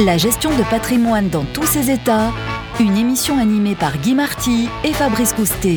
La 0.00 0.16
gestion 0.16 0.48
de 0.56 0.62
patrimoine 0.70 1.28
dans 1.28 1.44
tous 1.44 1.66
ses 1.66 1.90
états, 1.90 2.32
une 2.80 2.96
émission 2.96 3.36
animée 3.36 3.74
par 3.74 3.98
Guy 3.98 4.14
Marty 4.14 4.66
et 4.84 4.92
Fabrice 4.94 5.34
Coustet. 5.34 5.76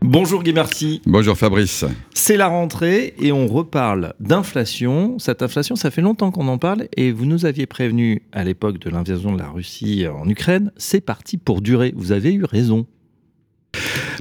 Bonjour 0.00 0.42
Guy 0.42 0.54
Marty. 0.54 1.02
Bonjour 1.04 1.36
Fabrice. 1.36 1.84
C'est 2.14 2.38
la 2.38 2.48
rentrée 2.48 3.12
et 3.18 3.32
on 3.32 3.46
reparle 3.46 4.14
d'inflation. 4.18 5.18
Cette 5.18 5.42
inflation, 5.42 5.76
ça 5.76 5.90
fait 5.90 6.00
longtemps 6.00 6.30
qu'on 6.30 6.48
en 6.48 6.56
parle 6.56 6.88
et 6.96 7.12
vous 7.12 7.26
nous 7.26 7.44
aviez 7.44 7.66
prévenu 7.66 8.22
à 8.32 8.44
l'époque 8.44 8.78
de 8.78 8.88
l'invasion 8.88 9.30
de 9.30 9.38
la 9.38 9.50
Russie 9.50 10.06
en 10.08 10.26
Ukraine, 10.26 10.72
c'est 10.78 11.02
parti 11.02 11.36
pour 11.36 11.60
durer. 11.60 11.92
Vous 11.94 12.12
avez 12.12 12.32
eu 12.32 12.44
raison. 12.44 12.86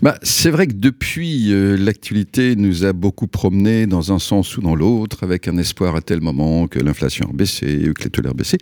Bah, 0.02 0.18
c'est 0.24 0.50
vrai 0.50 0.66
que 0.66 0.74
depuis, 0.74 1.54
euh, 1.54 1.78
l'actualité 1.78 2.56
nous 2.56 2.86
a 2.86 2.94
beaucoup 2.94 3.28
promené 3.28 3.86
dans 3.86 4.12
un 4.12 4.18
sens 4.18 4.58
ou 4.58 4.62
dans 4.62 4.74
l'autre, 4.74 5.24
avec 5.24 5.48
un 5.48 5.58
espoir 5.58 5.96
à 5.96 6.02
tel 6.02 6.22
moment 6.22 6.68
que 6.68 6.80
l'inflation 6.80 7.30
a 7.30 7.34
baissé 7.34 7.88
ou 7.88 7.94
que 7.94 8.06
les 8.06 8.10
taux 8.10 8.28
a 8.28 8.34
baissé. 8.34 8.58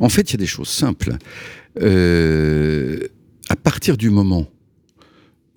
En 0.00 0.08
fait, 0.08 0.30
il 0.30 0.32
y 0.32 0.36
a 0.36 0.38
des 0.38 0.46
choses 0.46 0.70
simples. 0.70 1.16
Euh, 1.82 3.00
à 3.50 3.56
partir 3.56 3.98
du 3.98 4.08
moment 4.08 4.46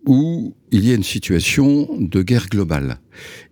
où 0.06 0.54
il 0.72 0.86
y 0.86 0.92
a 0.92 0.96
une 0.96 1.04
situation 1.04 1.88
de 1.98 2.22
guerre 2.24 2.48
globale, 2.50 3.00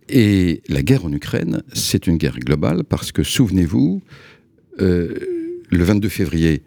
et 0.10 0.62
la 0.68 0.82
guerre 0.82 1.06
en 1.06 1.14
Ukraine, 1.14 1.62
c'est 1.72 2.08
une 2.08 2.18
guerre 2.18 2.40
globale 2.40 2.84
parce 2.84 3.14
que, 3.14 3.24
souvenez-vous, 3.24 4.02
euh, 4.82 5.14
le 5.70 5.84
22 5.84 6.10
février, 6.10 6.64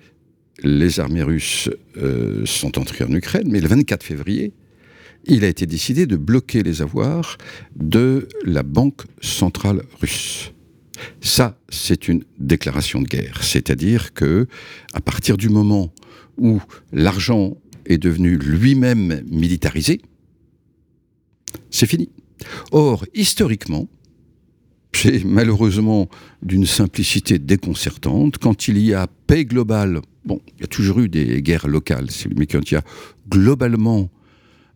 les 0.62 1.00
armées 1.00 1.22
russes 1.22 1.68
euh, 1.98 2.46
sont 2.46 2.78
entrées 2.78 3.04
en 3.04 3.12
Ukraine, 3.12 3.48
mais 3.50 3.60
le 3.60 3.68
24 3.68 4.02
février, 4.04 4.52
il 5.26 5.44
a 5.44 5.48
été 5.48 5.66
décidé 5.66 6.06
de 6.06 6.16
bloquer 6.16 6.62
les 6.62 6.82
avoirs 6.82 7.38
de 7.76 8.28
la 8.44 8.62
Banque 8.62 9.02
centrale 9.20 9.82
russe. 10.00 10.52
Ça, 11.20 11.58
c'est 11.68 12.08
une 12.08 12.24
déclaration 12.38 13.00
de 13.02 13.08
guerre, 13.08 13.42
c'est-à-dire 13.42 14.12
que 14.12 14.46
à 14.92 15.00
partir 15.00 15.36
du 15.36 15.48
moment 15.48 15.92
où 16.38 16.60
l'argent 16.92 17.56
est 17.86 17.98
devenu 17.98 18.36
lui-même 18.36 19.22
militarisé, 19.26 20.00
c'est 21.70 21.86
fini. 21.86 22.08
Or, 22.70 23.04
historiquement, 23.14 23.88
c'est 24.92 25.24
malheureusement 25.24 26.08
d'une 26.42 26.66
simplicité 26.66 27.38
déconcertante. 27.38 28.38
Quand 28.38 28.68
il 28.68 28.78
y 28.78 28.94
a 28.94 29.06
paix 29.26 29.44
globale, 29.44 30.00
bon, 30.24 30.40
il 30.56 30.60
y 30.60 30.64
a 30.64 30.68
toujours 30.68 31.00
eu 31.00 31.08
des 31.08 31.42
guerres 31.42 31.68
locales, 31.68 32.08
mais 32.36 32.46
quand 32.46 32.70
il 32.70 32.74
y 32.74 32.76
a 32.76 32.84
globalement 33.28 34.10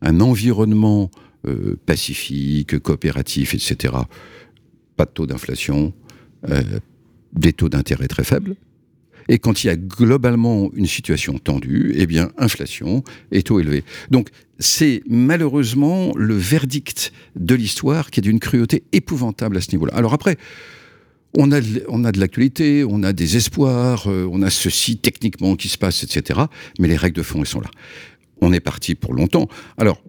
un 0.07 0.21
environnement 0.21 1.11
euh, 1.47 1.77
pacifique, 1.85 2.79
coopératif, 2.79 3.55
etc., 3.55 3.95
pas 4.97 5.05
de 5.05 5.11
taux 5.11 5.27
d'inflation, 5.27 5.93
euh, 6.49 6.63
des 7.33 7.53
taux 7.53 7.69
d'intérêt 7.69 8.07
très 8.07 8.25
faibles. 8.25 8.57
Et 9.29 9.39
quand 9.41 9.65
il 9.65 9.67
y 9.67 9.71
a 9.71 9.77
globalement 9.77 10.71
une 10.75 10.87
situation 10.87 11.39
tendue, 11.39 11.93
eh 11.97 12.07
bien, 12.07 12.31
inflation 12.39 13.03
et 13.33 13.43
taux 13.43 13.59
élevés. 13.59 13.83
Donc, 14.11 14.29
c'est 14.61 15.03
malheureusement 15.09 16.13
le 16.17 16.37
verdict 16.37 17.13
de 17.35 17.57
l'histoire 17.57 18.13
qui 18.13 18.21
est 18.21 18.23
d'une 18.23 18.39
cruauté 18.39 18.85
épouvantable 18.93 19.57
à 19.57 19.61
ce 19.61 19.73
niveau-là. 19.73 19.93
Alors 19.95 20.15
après, 20.15 20.37
on 21.37 21.51
a, 21.53 21.61
de 21.61 22.21
l'actualité, 22.21 22.85
on 22.89 23.03
a 23.03 23.13
des 23.13 23.37
espoirs, 23.37 24.07
euh, 24.07 24.29
on 24.31 24.43
a 24.43 24.51
ceci 24.51 24.97
techniquement 24.97 25.57
qui 25.57 25.69
se 25.69 25.77
passe, 25.77 26.03
etc. 26.05 26.41
Mais 26.79 26.89
les 26.89 26.97
règles 26.97 27.17
de 27.17 27.23
fond, 27.23 27.41
elles 27.41 27.47
sont 27.47 27.61
là. 27.61 27.71
On 28.41 28.53
est 28.53 28.61
parti 28.61 28.95
pour 28.95 29.15
longtemps. 29.15 29.49
Alors, 29.79 30.03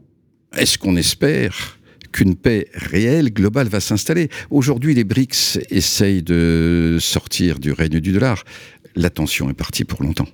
est-ce 0.55 0.77
qu'on 0.77 0.95
espère 0.95 1.79
qu'une 2.11 2.35
paix 2.35 2.67
réelle, 2.73 3.33
globale, 3.33 3.67
va 3.67 3.79
s'installer? 3.79 4.29
Aujourd'hui, 4.49 4.93
les 4.93 5.03
BRICS 5.03 5.59
essayent 5.69 6.23
de 6.23 6.97
sortir 6.99 7.59
du 7.59 7.71
règne 7.71 7.99
du 7.99 8.11
dollar. 8.11 8.43
L'attention 8.95 9.49
est 9.49 9.53
partie 9.53 9.83
pour 9.83 10.03
longtemps. 10.03 10.27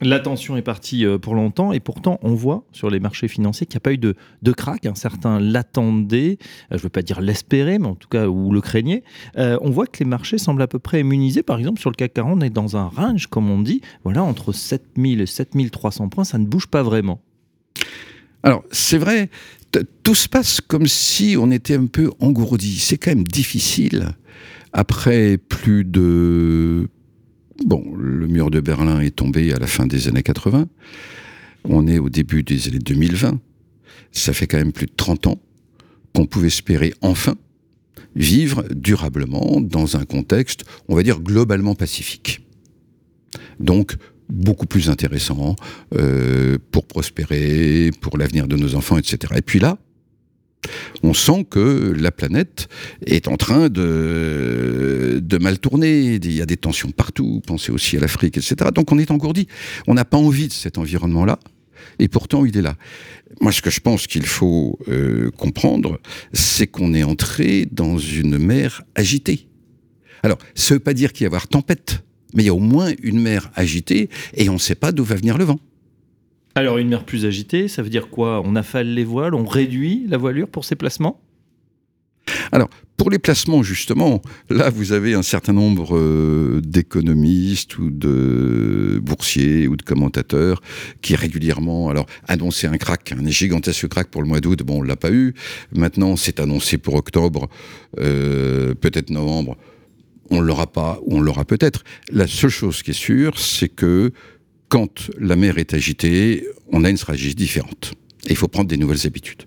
L'attention 0.00 0.56
est 0.56 0.62
partie 0.62 1.04
euh, 1.04 1.18
pour 1.18 1.34
longtemps 1.34 1.72
et 1.72 1.80
pourtant 1.80 2.20
on 2.22 2.34
voit 2.34 2.64
sur 2.72 2.88
les 2.88 3.00
marchés 3.00 3.26
financiers 3.26 3.66
qu'il 3.66 3.74
n'y 3.76 3.78
a 3.78 3.80
pas 3.80 3.92
eu 3.92 3.98
de, 3.98 4.14
de 4.42 4.52
crack. 4.52 4.86
Un 4.86 4.94
certain 4.94 5.40
l'attendait, 5.40 6.38
euh, 6.40 6.44
je 6.72 6.76
ne 6.76 6.82
veux 6.82 6.88
pas 6.88 7.02
dire 7.02 7.20
l'espérer, 7.20 7.78
mais 7.78 7.88
en 7.88 7.96
tout 7.96 8.08
cas 8.08 8.28
ou 8.28 8.52
le 8.52 8.60
craignait. 8.60 9.02
Euh, 9.36 9.58
on 9.60 9.70
voit 9.70 9.86
que 9.86 9.98
les 9.98 10.04
marchés 10.04 10.38
semblent 10.38 10.62
à 10.62 10.68
peu 10.68 10.78
près 10.78 11.00
immunisés. 11.00 11.42
Par 11.42 11.58
exemple, 11.58 11.80
sur 11.80 11.90
le 11.90 11.96
CAC 11.96 12.14
40, 12.14 12.38
on 12.38 12.40
est 12.40 12.50
dans 12.50 12.76
un 12.76 12.86
range, 12.86 13.26
comme 13.26 13.50
on 13.50 13.60
dit, 13.60 13.80
voilà, 14.04 14.22
entre 14.22 14.52
7000 14.52 15.20
et 15.20 15.26
7300 15.26 16.08
points, 16.08 16.24
ça 16.24 16.38
ne 16.38 16.46
bouge 16.46 16.68
pas 16.68 16.84
vraiment. 16.84 17.20
Alors, 18.44 18.62
c'est 18.70 18.98
vrai, 18.98 19.30
tout 20.04 20.14
se 20.14 20.28
passe 20.28 20.60
comme 20.60 20.86
si 20.86 21.36
on 21.38 21.50
était 21.50 21.74
un 21.74 21.86
peu 21.86 22.10
engourdi. 22.20 22.78
C'est 22.78 22.98
quand 22.98 23.10
même 23.10 23.24
difficile, 23.24 24.10
après 24.72 25.38
plus 25.38 25.84
de 25.84 26.88
Bon, 27.64 27.84
le 27.96 28.26
mur 28.26 28.50
de 28.50 28.60
Berlin 28.60 29.00
est 29.00 29.16
tombé 29.16 29.52
à 29.52 29.58
la 29.58 29.66
fin 29.66 29.86
des 29.86 30.08
années 30.08 30.22
80. 30.22 30.68
On 31.64 31.86
est 31.86 31.98
au 31.98 32.08
début 32.08 32.42
des 32.42 32.68
années 32.68 32.78
2020. 32.78 33.40
Ça 34.12 34.32
fait 34.32 34.46
quand 34.46 34.58
même 34.58 34.72
plus 34.72 34.86
de 34.86 34.92
30 34.96 35.26
ans 35.26 35.40
qu'on 36.14 36.26
pouvait 36.26 36.46
espérer 36.46 36.94
enfin 37.02 37.34
vivre 38.14 38.64
durablement 38.74 39.60
dans 39.60 39.96
un 39.96 40.04
contexte, 40.04 40.64
on 40.88 40.94
va 40.94 41.02
dire, 41.02 41.20
globalement 41.20 41.74
pacifique. 41.74 42.46
Donc, 43.60 43.94
beaucoup 44.28 44.66
plus 44.66 44.90
intéressant 44.90 45.56
euh, 45.94 46.58
pour 46.70 46.86
prospérer, 46.86 47.90
pour 48.00 48.18
l'avenir 48.18 48.46
de 48.46 48.56
nos 48.56 48.74
enfants, 48.74 48.98
etc. 48.98 49.34
Et 49.36 49.42
puis 49.42 49.58
là, 49.58 49.78
on 51.02 51.14
sent 51.14 51.46
que 51.48 51.94
la 51.98 52.10
planète 52.10 52.68
est 53.06 53.28
en 53.28 53.36
train 53.36 53.68
de, 53.68 55.38
mal 55.40 55.58
tourner. 55.58 56.14
Il 56.14 56.36
y 56.36 56.42
a 56.42 56.46
des 56.46 56.56
tensions 56.56 56.90
partout. 56.90 57.42
Pensez 57.46 57.72
aussi 57.72 57.96
à 57.96 58.00
l'Afrique, 58.00 58.36
etc. 58.36 58.56
Donc 58.74 58.92
on 58.92 58.98
est 58.98 59.10
engourdi. 59.10 59.46
On 59.86 59.94
n'a 59.94 60.04
pas 60.04 60.18
envie 60.18 60.48
de 60.48 60.52
cet 60.52 60.78
environnement-là. 60.78 61.38
Et 62.00 62.08
pourtant, 62.08 62.44
il 62.44 62.56
est 62.56 62.62
là. 62.62 62.76
Moi, 63.40 63.52
ce 63.52 63.62
que 63.62 63.70
je 63.70 63.80
pense 63.80 64.06
qu'il 64.06 64.26
faut 64.26 64.78
euh, 64.88 65.30
comprendre, 65.30 66.00
c'est 66.32 66.66
qu'on 66.66 66.92
est 66.92 67.04
entré 67.04 67.66
dans 67.70 67.98
une 67.98 68.38
mer 68.38 68.82
agitée. 68.94 69.48
Alors, 70.22 70.38
ça 70.54 70.74
ne 70.74 70.78
veut 70.78 70.82
pas 70.82 70.94
dire 70.94 71.12
qu'il 71.12 71.24
y 71.24 71.26
a 71.26 71.28
avoir 71.28 71.46
tempête, 71.46 72.02
mais 72.34 72.42
il 72.42 72.46
y 72.46 72.50
a 72.50 72.54
au 72.54 72.58
moins 72.58 72.92
une 73.02 73.20
mer 73.20 73.50
agitée 73.54 74.10
et 74.34 74.48
on 74.48 74.54
ne 74.54 74.58
sait 74.58 74.74
pas 74.74 74.90
d'où 74.90 75.04
va 75.04 75.14
venir 75.14 75.38
le 75.38 75.44
vent. 75.44 75.60
Alors 76.58 76.78
une 76.78 76.88
mer 76.88 77.04
plus 77.04 77.24
agitée, 77.24 77.68
ça 77.68 77.82
veut 77.82 77.88
dire 77.88 78.08
quoi? 78.08 78.42
On 78.44 78.56
affale 78.56 78.92
les 78.92 79.04
voiles, 79.04 79.32
on 79.36 79.44
réduit 79.44 80.06
la 80.08 80.16
voilure 80.16 80.48
pour 80.48 80.64
ces 80.64 80.74
placements? 80.74 81.20
Alors, 82.50 82.68
pour 82.96 83.10
les 83.10 83.20
placements, 83.20 83.62
justement, 83.62 84.22
là, 84.50 84.68
vous 84.68 84.90
avez 84.90 85.14
un 85.14 85.22
certain 85.22 85.52
nombre 85.52 85.96
euh, 85.96 86.60
d'économistes 86.60 87.78
ou 87.78 87.90
de 87.90 88.98
boursiers 89.00 89.68
ou 89.68 89.76
de 89.76 89.82
commentateurs 89.82 90.60
qui 91.00 91.14
régulièrement, 91.14 91.90
alors, 91.90 92.06
annonçaient 92.26 92.66
un 92.66 92.76
crack, 92.76 93.12
un 93.12 93.30
gigantesque 93.30 93.86
crack 93.86 94.08
pour 94.08 94.22
le 94.22 94.26
mois 94.26 94.40
d'août. 94.40 94.60
Bon, 94.64 94.80
on 94.80 94.82
l'a 94.82 94.96
pas 94.96 95.12
eu. 95.12 95.34
Maintenant, 95.72 96.16
c'est 96.16 96.40
annoncé 96.40 96.76
pour 96.76 96.94
octobre, 96.94 97.48
euh, 98.00 98.74
peut-être 98.74 99.10
novembre. 99.10 99.56
On 100.30 100.40
l'aura 100.40 100.66
pas 100.66 100.98
ou 101.06 101.18
on 101.18 101.20
l'aura 101.20 101.44
peut-être. 101.44 101.84
La 102.10 102.26
seule 102.26 102.50
chose 102.50 102.82
qui 102.82 102.90
est 102.90 102.94
sûre, 102.94 103.38
c'est 103.38 103.68
que 103.68 104.10
quand 104.68 105.10
la 105.18 105.36
mer 105.36 105.58
est 105.58 105.74
agitée, 105.74 106.46
on 106.72 106.84
a 106.84 106.90
une 106.90 106.96
stratégie 106.96 107.34
différente. 107.34 107.94
Et 108.26 108.30
il 108.30 108.36
faut 108.36 108.48
prendre 108.48 108.68
des 108.68 108.76
nouvelles 108.76 109.06
habitudes. 109.06 109.44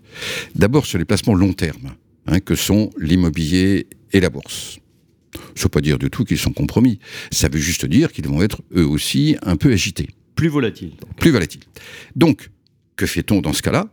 D'abord 0.56 0.86
sur 0.86 0.98
les 0.98 1.06
placements 1.06 1.36
long 1.36 1.54
terme, 1.54 1.96
hein, 2.28 2.40
que 2.40 2.56
sont 2.56 2.90
l'immobilier 2.98 3.88
et 4.12 4.20
la 4.20 4.30
bourse. 4.30 4.80
Je 5.34 5.60
ne 5.60 5.64
veux 5.64 5.70
pas 5.70 5.82
dire 5.82 6.00
du 6.00 6.10
tout 6.10 6.26
qu'ils 6.26 6.38
sont 6.38 6.54
compromis. 6.54 7.00
Ça 7.32 7.50
veut 7.50 7.60
juste 7.60 7.86
dire 7.86 8.12
qu'ils 8.12 8.28
vont 8.28 8.42
être 8.42 8.62
eux 8.76 8.88
aussi 8.88 9.36
un 9.44 9.56
peu 9.56 9.72
agités. 9.72 10.10
Plus 10.36 10.48
volatiles. 10.48 10.94
Plus 11.18 11.32
volatiles. 11.32 11.62
Donc, 12.16 12.50
que 12.96 13.06
fait-on 13.06 13.42
dans 13.42 13.54
ce 13.54 13.62
cas-là? 13.62 13.90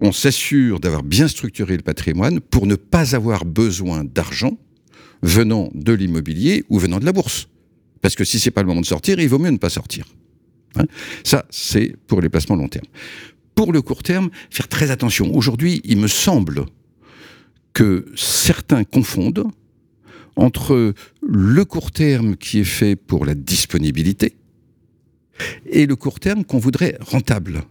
On 0.00 0.12
s'assure 0.12 0.80
d'avoir 0.80 1.02
bien 1.02 1.28
structuré 1.28 1.76
le 1.76 1.82
patrimoine 1.82 2.40
pour 2.40 2.66
ne 2.66 2.74
pas 2.74 3.14
avoir 3.14 3.44
besoin 3.44 4.04
d'argent 4.04 4.58
venant 5.22 5.70
de 5.74 5.92
l'immobilier 5.92 6.64
ou 6.68 6.78
venant 6.78 6.98
de 6.98 7.04
la 7.04 7.12
bourse. 7.12 7.48
Parce 8.02 8.14
que 8.14 8.24
si 8.24 8.38
c'est 8.38 8.50
pas 8.50 8.60
le 8.60 8.68
moment 8.68 8.82
de 8.82 8.86
sortir, 8.86 9.18
il 9.18 9.28
vaut 9.28 9.38
mieux 9.38 9.50
ne 9.50 9.56
pas 9.56 9.70
sortir. 9.70 10.04
Hein. 10.76 10.84
Ça, 11.22 11.46
c'est 11.50 11.96
pour 12.06 12.20
les 12.20 12.28
placements 12.28 12.56
long 12.56 12.68
terme. 12.68 12.86
Pour 13.54 13.72
le 13.72 13.82
court 13.82 14.02
terme, 14.02 14.30
faire 14.50 14.68
très 14.68 14.90
attention. 14.90 15.34
Aujourd'hui, 15.34 15.80
il 15.84 15.98
me 15.98 16.08
semble 16.08 16.66
que 17.72 18.06
certains 18.16 18.84
confondent 18.84 19.46
entre 20.36 20.94
le 21.22 21.64
court 21.64 21.92
terme 21.92 22.36
qui 22.36 22.60
est 22.60 22.64
fait 22.64 22.96
pour 22.96 23.24
la 23.24 23.34
disponibilité 23.34 24.34
et 25.66 25.86
le 25.86 25.96
court 25.96 26.20
terme 26.20 26.44
qu'on 26.44 26.58
voudrait 26.58 26.96
rentable. 27.00 27.62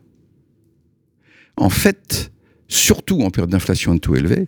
En 1.57 1.69
fait, 1.69 2.31
surtout 2.67 3.21
en 3.21 3.29
période 3.29 3.51
d'inflation 3.51 3.93
de 3.93 3.99
taux 3.99 4.15
élevé, 4.15 4.47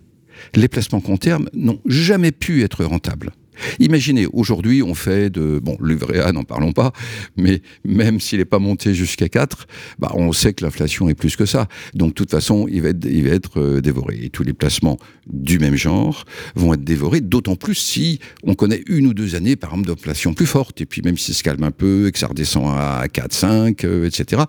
les 0.53 0.67
placements 0.67 1.01
court 1.01 1.19
terme 1.19 1.49
n'ont 1.53 1.79
jamais 1.85 2.31
pu 2.31 2.63
être 2.63 2.83
rentables. 2.83 3.31
Imaginez, 3.79 4.27
aujourd'hui, 4.31 4.83
on 4.83 4.93
fait 4.95 5.29
de. 5.29 5.59
Bon, 5.61 5.77
l'UVREA, 5.81 6.31
n'en 6.31 6.43
parlons 6.43 6.71
pas, 6.71 6.91
mais 7.37 7.61
même 7.83 8.19
s'il 8.19 8.39
n'est 8.39 8.45
pas 8.45 8.59
monté 8.59 8.93
jusqu'à 8.93 9.29
4, 9.29 9.67
bah, 9.99 10.11
on 10.13 10.31
sait 10.33 10.53
que 10.53 10.63
l'inflation 10.63 11.09
est 11.09 11.15
plus 11.15 11.35
que 11.35 11.45
ça. 11.45 11.67
Donc, 11.93 12.09
de 12.09 12.13
toute 12.13 12.31
façon, 12.31 12.67
il 12.69 12.81
va 12.81 12.89
être, 12.89 13.59
euh, 13.59 13.81
dévoré. 13.81 14.19
Et 14.23 14.29
tous 14.29 14.43
les 14.43 14.53
placements 14.53 14.97
du 15.27 15.59
même 15.59 15.75
genre 15.75 16.25
vont 16.55 16.73
être 16.73 16.83
dévorés, 16.83 17.21
d'autant 17.21 17.55
plus 17.55 17.75
si 17.75 18.19
on 18.43 18.55
connaît 18.55 18.83
une 18.87 19.07
ou 19.07 19.13
deux 19.13 19.35
années, 19.35 19.55
par 19.55 19.71
exemple, 19.71 19.87
d'inflation 19.87 20.33
plus 20.33 20.45
forte. 20.45 20.81
Et 20.81 20.85
puis, 20.85 21.01
même 21.01 21.17
si 21.17 21.31
ça 21.31 21.39
se 21.39 21.43
calme 21.43 21.63
un 21.63 21.71
peu 21.71 22.07
et 22.07 22.11
que 22.11 22.19
ça 22.19 22.27
redescend 22.27 22.67
à 22.77 23.07
4, 23.11 23.33
5, 23.33 23.83
euh, 23.83 24.07
etc., 24.07 24.43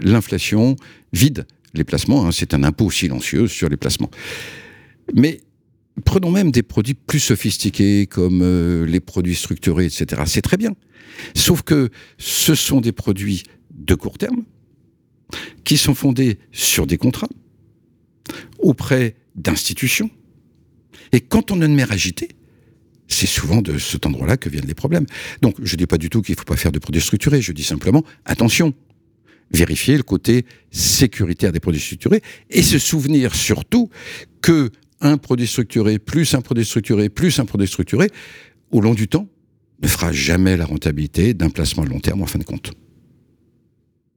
l'inflation 0.00 0.76
vide 1.12 1.46
les 1.74 1.84
placements. 1.84 2.26
Hein. 2.26 2.32
C'est 2.32 2.54
un 2.54 2.64
impôt 2.64 2.90
silencieux 2.90 3.46
sur 3.46 3.68
les 3.68 3.76
placements. 3.76 4.10
Mais 5.14 5.40
Prenons 6.04 6.30
même 6.30 6.50
des 6.50 6.62
produits 6.62 6.94
plus 6.94 7.20
sophistiqués 7.20 8.06
comme 8.06 8.42
euh, 8.42 8.86
les 8.86 9.00
produits 9.00 9.34
structurés, 9.34 9.86
etc. 9.86 10.22
C'est 10.26 10.42
très 10.42 10.56
bien. 10.56 10.74
Sauf 11.34 11.62
que 11.62 11.90
ce 12.18 12.54
sont 12.54 12.80
des 12.80 12.92
produits 12.92 13.42
de 13.70 13.94
court 13.94 14.18
terme 14.18 14.44
qui 15.64 15.76
sont 15.76 15.94
fondés 15.94 16.38
sur 16.52 16.86
des 16.86 16.96
contrats 16.96 17.28
auprès 18.58 19.16
d'institutions. 19.34 20.10
Et 21.12 21.20
quand 21.20 21.50
on 21.50 21.60
a 21.62 21.66
une 21.66 21.74
mer 21.74 21.92
agitée, 21.92 22.28
c'est 23.08 23.26
souvent 23.26 23.62
de 23.62 23.78
cet 23.78 24.04
endroit-là 24.04 24.36
que 24.36 24.48
viennent 24.48 24.66
les 24.66 24.74
problèmes. 24.74 25.06
Donc, 25.40 25.56
je 25.62 25.74
ne 25.74 25.78
dis 25.78 25.86
pas 25.86 25.98
du 25.98 26.10
tout 26.10 26.20
qu'il 26.20 26.34
ne 26.34 26.38
faut 26.38 26.44
pas 26.44 26.56
faire 26.56 26.72
de 26.72 26.78
produits 26.78 27.00
structurés, 27.00 27.40
je 27.40 27.52
dis 27.52 27.64
simplement, 27.64 28.04
attention, 28.26 28.74
vérifier 29.50 29.96
le 29.96 30.02
côté 30.02 30.44
sécuritaire 30.70 31.52
des 31.52 31.60
produits 31.60 31.80
structurés 31.80 32.22
et 32.50 32.62
se 32.62 32.78
souvenir 32.78 33.34
surtout 33.34 33.88
que 34.42 34.70
un 35.00 35.16
produit 35.16 35.46
structuré, 35.46 35.98
plus 35.98 36.34
un 36.34 36.40
produit 36.40 36.64
structuré, 36.64 37.08
plus 37.08 37.38
un 37.38 37.44
produit 37.44 37.68
structuré, 37.68 38.08
au 38.70 38.80
long 38.80 38.94
du 38.94 39.08
temps, 39.08 39.28
ne 39.82 39.88
fera 39.88 40.12
jamais 40.12 40.56
la 40.56 40.64
rentabilité 40.64 41.34
d'un 41.34 41.50
placement 41.50 41.84
à 41.84 41.86
long 41.86 42.00
terme 42.00 42.22
en 42.22 42.26
fin 42.26 42.38
de 42.38 42.44
compte. 42.44 42.72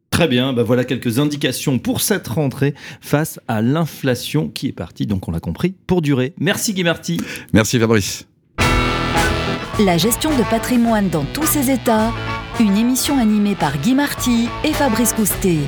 Très 0.10 0.28
bien, 0.28 0.51
bah 0.51 0.63
voilà 0.63 0.83
quelques 0.83 1.19
indications 1.19 1.80
pour 1.80 2.01
cette 2.01 2.28
rentrée 2.28 2.75
face 3.00 3.39
à 3.48 3.62
l'inflation 3.62 4.50
qui 4.50 4.68
est 4.68 4.74
partie, 4.74 5.07
donc 5.07 5.28
on 5.28 5.31
l'a 5.31 5.39
compris, 5.39 5.74
pour 5.88 6.01
durer. 6.01 6.33
Merci 6.38 6.74
Guy 6.74 6.84
Marty. 6.84 7.18
Merci 7.54 7.80
Fabrice. 7.80 8.27
La 9.80 9.98
gestion 9.98 10.38
de 10.38 10.44
patrimoine 10.50 11.10
dans 11.10 11.25
tous 11.34 11.45
ses 11.45 11.72
états, 11.72 12.12
une 12.60 12.75
émission 12.75 13.18
animée 13.18 13.56
par 13.56 13.77
Guy 13.80 13.95
Marty 13.95 14.48
et 14.66 14.74
Fabrice 14.74 15.13
Coustet. 15.13 15.60